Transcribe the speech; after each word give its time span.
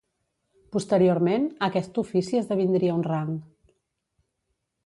Posteriorment, 0.75 1.45
aquest 1.69 2.01
ofici 2.05 2.41
esdevindria 2.41 2.97
un 3.03 3.07
rang. 3.13 3.31